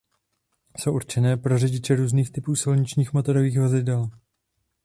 Jsou 0.77 0.93
určené 0.93 1.37
pro 1.37 1.57
řidiče 1.59 1.95
různých 1.95 2.31
typů 2.31 2.55
silničních 2.55 3.13
motorových 3.13 3.59
vozidel. 3.59 4.09